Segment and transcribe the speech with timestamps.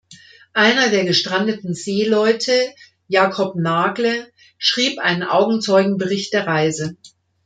[0.55, 2.73] Einer der gestrandeten Seeleute,
[3.07, 4.25] Jacob Nagle,
[4.57, 6.97] schrieb einen Augenzeugenbericht der Reise.